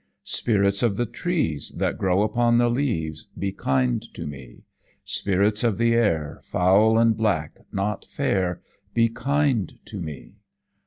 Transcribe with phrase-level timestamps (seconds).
[0.23, 4.63] "Spirits of the trees That grow upon the leas, Be kind to me.
[5.03, 8.63] "Spirits of the air, Foul and black, not fair,
[8.95, 10.37] Be kind to me.